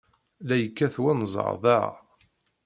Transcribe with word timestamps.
La 0.47 0.55
yekkat 0.57 0.95
wenẓar 1.03 1.53
daɣ! 1.63 1.91